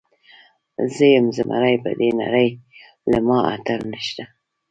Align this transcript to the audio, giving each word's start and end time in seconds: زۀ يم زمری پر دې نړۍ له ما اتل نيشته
زۀ 0.93 1.05
يم 1.15 1.25
زمری 1.37 1.75
پر 1.83 1.93
دې 1.99 2.09
نړۍ 2.21 2.49
له 3.11 3.19
ما 3.27 3.37
اتل 3.53 3.81
نيشته 3.91 4.23